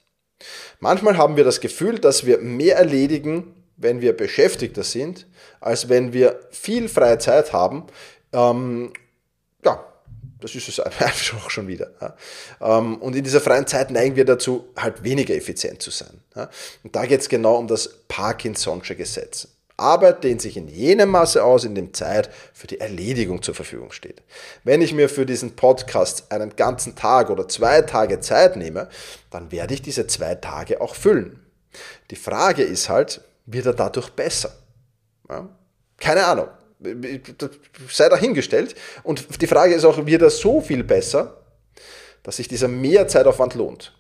[0.81, 5.27] Manchmal haben wir das Gefühl, dass wir mehr erledigen, wenn wir beschäftigter sind,
[5.61, 7.85] als wenn wir viel freie Zeit haben.
[8.33, 8.93] Ähm,
[9.64, 9.85] ja,
[10.41, 11.91] das ist es einfach schon wieder.
[12.01, 12.17] Ja.
[12.79, 16.21] Ähm, und in dieser freien Zeit neigen wir dazu, halt weniger effizient zu sein.
[16.37, 16.51] Ja.
[16.83, 19.49] Und da geht es genau um das Parkinson'sche Gesetz.
[19.79, 23.93] Arbeit dehnt sich in jenem Maße aus, in dem Zeit für die Erledigung zur Verfügung
[23.93, 24.23] steht.
[24.64, 28.88] Wenn ich mir für diesen Podcast einen ganzen Tag oder zwei Tage Zeit nehme,
[29.31, 31.47] dann werde ich diese zwei Tage auch füllen.
[32.11, 34.51] Die Frage ist halt, wird er dadurch besser?
[35.29, 35.49] Ja?
[35.99, 36.49] Keine Ahnung.
[37.91, 38.75] Sei dahingestellt.
[39.03, 41.43] Und die Frage ist auch, wird er so viel besser,
[42.23, 43.95] dass sich dieser Mehrzeitaufwand lohnt?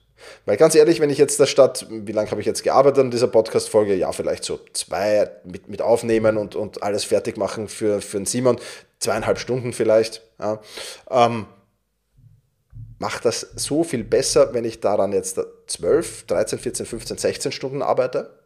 [0.44, 3.10] Weil ganz ehrlich, wenn ich jetzt der Stadt, wie lange habe ich jetzt gearbeitet an
[3.10, 3.94] dieser Podcast-Folge?
[3.94, 8.26] Ja, vielleicht so zwei mit, mit Aufnehmen und, und alles fertig machen für, für den
[8.26, 8.58] Simon,
[8.98, 10.22] zweieinhalb Stunden vielleicht.
[10.38, 10.60] Ja.
[11.10, 11.46] Ähm,
[12.98, 17.82] macht das so viel besser, wenn ich daran jetzt 12, 13, 14, 15, 16 Stunden
[17.82, 18.37] arbeite?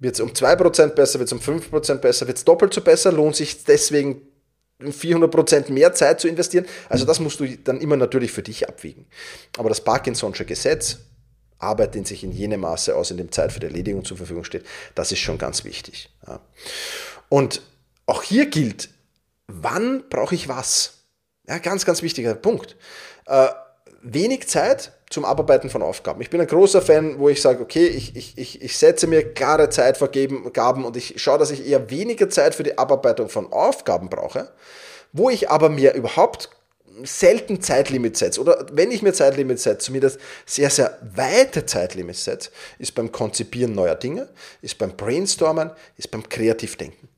[0.00, 3.12] Wird es um 2% besser, wird es um 5% besser, wird es doppelt so besser,
[3.12, 4.22] lohnt sich deswegen
[4.80, 6.66] 400% mehr Zeit zu investieren.
[6.88, 9.06] Also das musst du dann immer natürlich für dich abwiegen.
[9.58, 10.98] Aber das Parkinson'sche Gesetz,
[11.58, 14.44] Arbeit, den sich in jenem Maße aus, in dem Zeit für die Erledigung zur Verfügung
[14.44, 16.08] steht, das ist schon ganz wichtig.
[17.28, 17.60] Und
[18.06, 18.88] auch hier gilt,
[19.46, 21.04] wann brauche ich was?
[21.46, 22.76] Ja, ganz, ganz wichtiger Punkt.
[23.26, 23.48] Äh,
[24.02, 26.20] wenig Zeit zum Abarbeiten von Aufgaben.
[26.20, 29.34] Ich bin ein großer Fan, wo ich sage, okay, ich, ich, ich, ich setze mir
[29.34, 34.08] klare Zeitvergaben und ich schaue, dass ich eher weniger Zeit für die Abarbeitung von Aufgaben
[34.08, 34.52] brauche,
[35.12, 36.50] wo ich aber mir überhaupt
[37.02, 42.50] selten Zeitlimits setze oder wenn ich mir Zeitlimits setze, zumindest sehr, sehr weite Zeitlimits setze,
[42.78, 44.28] ist beim Konzipieren neuer Dinge,
[44.62, 47.09] ist beim Brainstormen, ist beim Kreativdenken.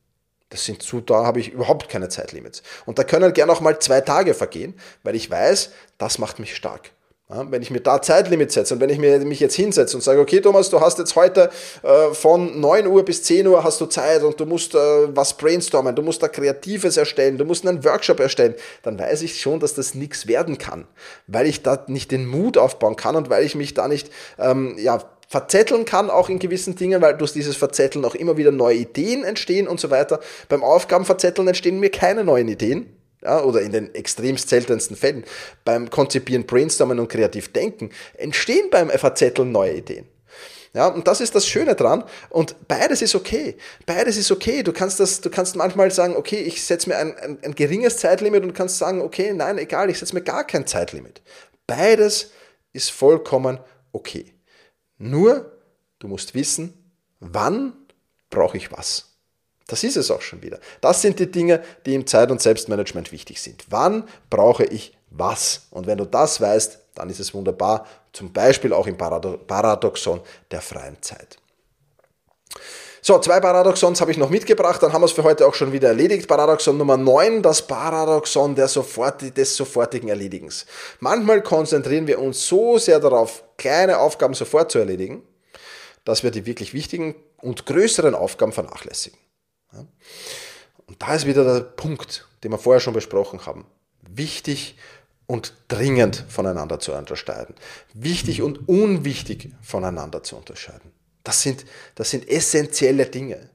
[0.53, 2.61] Das sind zu, da habe ich überhaupt keine Zeitlimits.
[2.85, 6.55] Und da können gerne auch mal zwei Tage vergehen, weil ich weiß, das macht mich
[6.55, 6.91] stark.
[7.27, 10.03] Ja, wenn ich mir da Zeitlimit setze und wenn ich mir, mich jetzt hinsetze und
[10.03, 11.49] sage, okay Thomas, du hast jetzt heute
[11.81, 14.77] äh, von 9 Uhr bis 10 Uhr hast du Zeit und du musst äh,
[15.15, 19.41] was brainstormen, du musst da Kreatives erstellen, du musst einen Workshop erstellen, dann weiß ich
[19.41, 20.85] schon, dass das nichts werden kann,
[21.25, 24.75] weil ich da nicht den Mut aufbauen kann und weil ich mich da nicht ähm,
[24.77, 28.77] ja, verzetteln kann, auch in gewissen Dingen, weil durch dieses Verzetteln auch immer wieder neue
[28.77, 30.19] Ideen entstehen und so weiter.
[30.49, 35.23] Beim Aufgabenverzetteln entstehen mir keine neuen Ideen ja, oder in den extremst seltensten Fällen,
[35.65, 40.07] beim Konzipieren, Brainstormen und Kreativdenken entstehen beim Verzetteln neue Ideen.
[40.73, 42.03] Ja, und das ist das Schöne dran.
[42.29, 43.55] Und beides ist okay.
[43.85, 44.63] Beides ist okay.
[44.63, 47.97] Du kannst das, du kannst manchmal sagen, okay, ich setze mir ein, ein, ein geringes
[47.97, 51.21] Zeitlimit und kannst sagen, okay, nein, egal, ich setze mir gar kein Zeitlimit.
[51.67, 52.31] Beides
[52.73, 53.59] ist vollkommen
[53.91, 54.33] okay.
[54.97, 55.59] Nur,
[55.99, 56.73] du musst wissen,
[57.19, 57.73] wann
[58.29, 59.09] brauche ich was.
[59.67, 60.59] Das ist es auch schon wieder.
[60.81, 63.65] Das sind die Dinge, die im Zeit- und Selbstmanagement wichtig sind.
[63.69, 65.67] Wann brauche ich was?
[65.71, 70.61] Und wenn du das weißt, dann ist es wunderbar, zum Beispiel auch im Paradoxon der
[70.61, 71.37] freien Zeit.
[73.05, 75.73] So, zwei Paradoxons habe ich noch mitgebracht, dann haben wir es für heute auch schon
[75.73, 76.25] wieder erledigt.
[76.25, 80.65] Paradoxon Nummer 9, das Paradoxon der Sofort, des sofortigen Erledigens.
[81.01, 85.21] Manchmal konzentrieren wir uns so sehr darauf, kleine Aufgaben sofort zu erledigen,
[86.05, 89.19] dass wir die wirklich wichtigen und größeren Aufgaben vernachlässigen.
[90.87, 93.65] Und da ist wieder der Punkt, den wir vorher schon besprochen haben.
[94.01, 94.77] Wichtig
[95.27, 97.55] und dringend voneinander zu unterscheiden.
[97.93, 101.02] Wichtig und unwichtig voneinander zu unterscheiden.
[101.23, 103.49] Das sind, das sind essentielle Dinge.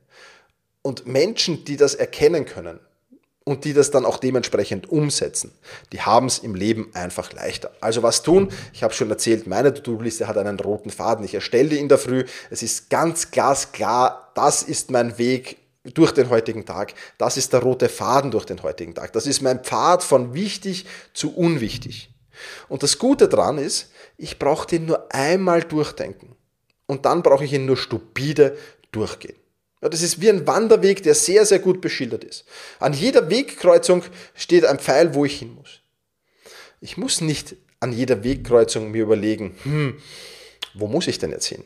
[0.83, 2.81] Und Menschen, die das erkennen können
[3.45, 5.53] und die das dann auch dementsprechend umsetzen,
[5.93, 7.71] die haben es im Leben einfach leichter.
[7.81, 8.51] Also was tun?
[8.73, 11.25] Ich habe schon erzählt, meine To-Do-Liste hat einen roten Faden.
[11.25, 12.25] Ich erstelle die in der Früh.
[12.51, 15.59] Es ist ganz glasklar, das ist mein Weg
[15.95, 16.95] durch den heutigen Tag.
[17.19, 19.13] Das ist der rote Faden durch den heutigen Tag.
[19.13, 22.15] Das ist mein Pfad von wichtig zu unwichtig.
[22.69, 26.37] Und das Gute daran ist, ich brauche den nur einmal durchdenken.
[26.89, 28.57] Und dann brauche ich ihn nur stupide
[28.91, 29.37] durchgehen.
[29.81, 32.45] Ja, das ist wie ein Wanderweg, der sehr, sehr gut beschildert ist.
[32.81, 34.03] An jeder Wegkreuzung
[34.35, 35.81] steht ein Pfeil, wo ich hin muss.
[36.81, 39.99] Ich muss nicht an jeder Wegkreuzung mir überlegen, hm,
[40.75, 41.63] wo muss ich denn jetzt hin?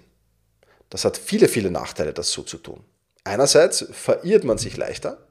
[0.90, 2.84] Das hat viele, viele Nachteile, das so zu tun.
[3.24, 5.26] Einerseits verirrt man sich leichter.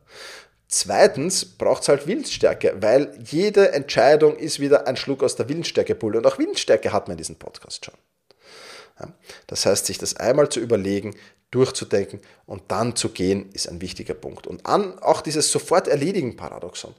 [0.67, 6.17] Zweitens braucht es halt Willensstärke, weil jede Entscheidung ist wieder ein Schluck aus der Willensstärke-Pulle.
[6.17, 7.93] Und auch Willensstärke hat man in diesem Podcast schon.
[9.47, 11.15] Das heißt, sich das einmal zu überlegen,
[11.51, 14.47] durchzudenken und dann zu gehen, ist ein wichtiger Punkt.
[14.47, 16.93] Und an, auch dieses sofort erledigen Paradoxon.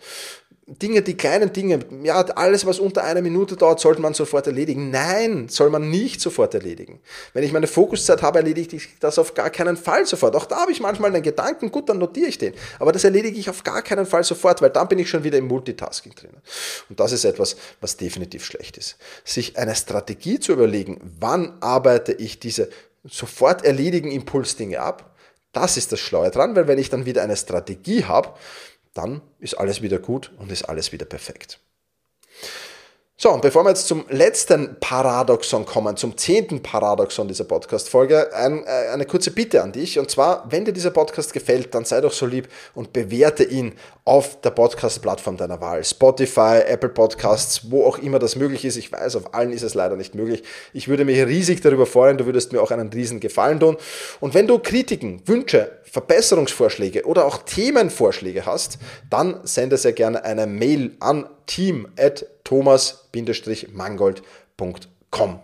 [0.81, 4.91] Dinge, die kleinen Dinge, ja, alles, was unter einer Minute dauert, sollte man sofort erledigen.
[4.91, 7.01] Nein, soll man nicht sofort erledigen.
[7.35, 10.35] Wenn ich meine Fokuszeit habe, erledige ich das auf gar keinen Fall sofort.
[10.35, 12.55] Auch da habe ich manchmal einen Gedanken, gut, dann notiere ich den.
[12.79, 15.39] Aber das erledige ich auf gar keinen Fall sofort, weil dann bin ich schon wieder
[15.39, 16.33] im Multitasking drin.
[16.89, 18.97] Und das ist etwas, was definitiv schlecht ist.
[19.25, 22.71] Sich eine Strategie zu überlegen, wann arbeite ich diese
[23.05, 25.13] sofort erledigen Impulsdinge ab,
[25.53, 28.31] das ist das Schlaue dran, weil wenn ich dann wieder eine Strategie habe,
[28.95, 31.61] dann ist alles wieder gut und ist alles wieder perfekt.
[33.23, 38.65] So, und bevor wir jetzt zum letzten Paradoxon kommen, zum zehnten Paradoxon dieser Podcast-Folge, ein,
[38.65, 40.01] äh, eine kurze Bitte an dich.
[40.01, 43.75] Und zwar, wenn dir dieser Podcast gefällt, dann sei doch so lieb und bewerte ihn
[44.05, 45.85] auf der Podcast-Plattform deiner Wahl.
[45.85, 48.75] Spotify, Apple Podcasts, wo auch immer das möglich ist.
[48.75, 50.43] Ich weiß, auf allen ist es leider nicht möglich.
[50.73, 52.19] Ich würde mich riesig darüber freuen.
[52.19, 53.77] Du würdest mir auch einen riesen Gefallen tun.
[54.19, 58.79] Und wenn du Kritiken, Wünsche, Verbesserungsvorschläge oder auch Themenvorschläge hast,
[59.11, 61.29] dann sende sehr gerne eine Mail an
[62.53, 65.41] team.thomas-mangold.com.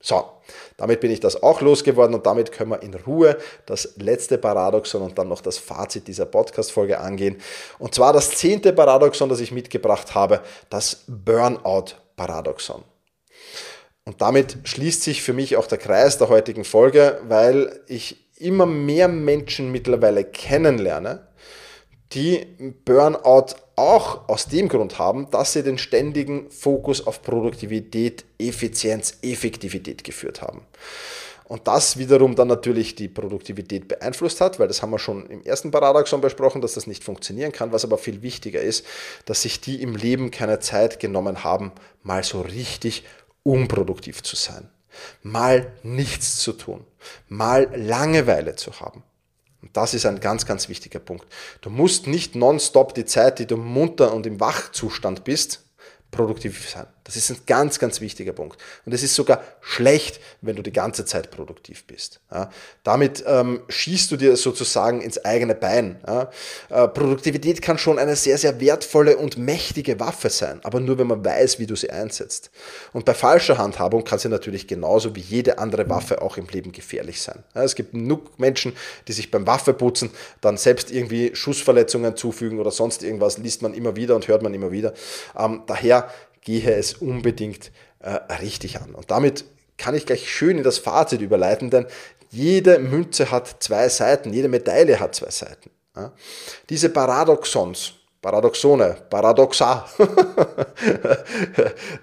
[0.00, 0.30] So,
[0.76, 5.02] damit bin ich das auch losgeworden und damit können wir in Ruhe das letzte Paradoxon
[5.02, 7.38] und dann noch das Fazit dieser Podcast-Folge angehen.
[7.80, 10.40] Und zwar das zehnte Paradoxon, das ich mitgebracht habe,
[10.70, 12.84] das Burnout-Paradoxon.
[14.04, 18.66] Und damit schließt sich für mich auch der Kreis der heutigen Folge, weil ich immer
[18.66, 21.26] mehr Menschen mittlerweile kennenlerne,
[22.12, 22.46] die
[22.84, 30.04] Burnout auch aus dem Grund haben, dass sie den ständigen Fokus auf Produktivität, Effizienz, Effektivität
[30.04, 30.62] geführt haben.
[31.44, 35.42] Und das wiederum dann natürlich die Produktivität beeinflusst hat, weil das haben wir schon im
[35.44, 37.72] ersten Paradoxon besprochen, dass das nicht funktionieren kann.
[37.72, 38.84] Was aber viel wichtiger ist,
[39.24, 43.04] dass sich die im Leben keine Zeit genommen haben, mal so richtig
[43.44, 44.68] unproduktiv zu sein
[45.22, 46.84] mal nichts zu tun,
[47.28, 49.02] mal Langeweile zu haben.
[49.62, 51.26] Und das ist ein ganz, ganz wichtiger Punkt.
[51.60, 55.64] Du musst nicht nonstop die Zeit, die du munter und im Wachzustand bist,
[56.10, 56.86] produktiv sein.
[57.08, 58.60] Das ist ein ganz, ganz wichtiger Punkt.
[58.84, 62.20] Und es ist sogar schlecht, wenn du die ganze Zeit produktiv bist.
[62.30, 62.50] Ja,
[62.84, 66.00] damit ähm, schießt du dir sozusagen ins eigene Bein.
[66.06, 66.30] Ja.
[66.68, 71.06] Äh, Produktivität kann schon eine sehr, sehr wertvolle und mächtige Waffe sein, aber nur wenn
[71.06, 72.50] man weiß, wie du sie einsetzt.
[72.92, 76.72] Und bei falscher Handhabung kann sie natürlich genauso wie jede andere Waffe auch im Leben
[76.72, 77.42] gefährlich sein.
[77.54, 80.10] Ja, es gibt genug Menschen, die sich beim Waffeputzen
[80.42, 84.52] dann selbst irgendwie Schussverletzungen zufügen oder sonst irgendwas, liest man immer wieder und hört man
[84.52, 84.92] immer wieder.
[85.38, 86.10] Ähm, daher
[86.42, 88.94] gehe es unbedingt äh, richtig an.
[88.94, 89.44] Und damit
[89.76, 91.86] kann ich gleich schön in das Fazit überleiten, denn
[92.30, 95.70] jede Münze hat zwei Seiten, jede Medaille hat zwei Seiten.
[95.96, 96.12] Ja.
[96.68, 99.88] Diese Paradoxons, Paradoxone, Paradoxa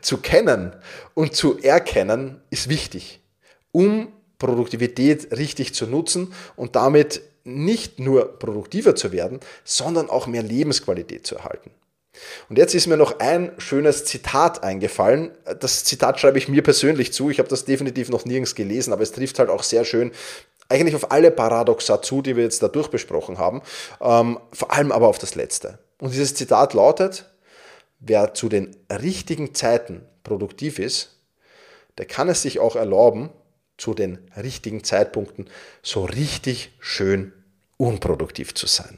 [0.01, 0.75] zu kennen
[1.13, 3.21] und zu erkennen, ist wichtig,
[3.71, 10.43] um Produktivität richtig zu nutzen und damit nicht nur produktiver zu werden, sondern auch mehr
[10.43, 11.71] Lebensqualität zu erhalten.
[12.49, 15.31] Und jetzt ist mir noch ein schönes Zitat eingefallen.
[15.59, 17.29] Das Zitat schreibe ich mir persönlich zu.
[17.29, 20.11] Ich habe das definitiv noch nirgends gelesen, aber es trifft halt auch sehr schön
[20.69, 23.61] eigentlich auf alle Paradoxa zu, die wir jetzt da durchbesprochen haben,
[24.01, 25.79] ähm, vor allem aber auf das letzte.
[25.99, 27.25] Und dieses Zitat lautet,
[27.99, 31.19] wer zu den richtigen Zeiten produktiv ist,
[31.97, 33.29] der kann es sich auch erlauben,
[33.77, 35.49] zu den richtigen Zeitpunkten
[35.81, 37.33] so richtig schön
[37.77, 38.97] unproduktiv zu sein.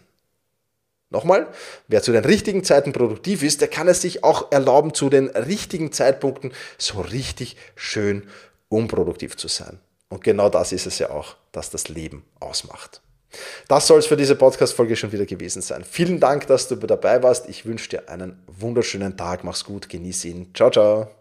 [1.09, 1.47] Nochmal,
[1.87, 5.29] wer zu den richtigen Zeiten produktiv ist, der kann es sich auch erlauben, zu den
[5.29, 8.27] richtigen Zeitpunkten so richtig schön
[8.67, 9.79] unproduktiv zu sein.
[10.09, 13.01] Und genau das ist es ja auch, dass das Leben ausmacht.
[13.67, 15.83] Das soll es für diese Podcast-Folge schon wieder gewesen sein.
[15.83, 17.49] Vielen Dank, dass du dabei warst.
[17.49, 19.43] Ich wünsche dir einen wunderschönen Tag.
[19.43, 20.51] Mach's gut, genieße ihn.
[20.53, 21.16] Ciao, ciao.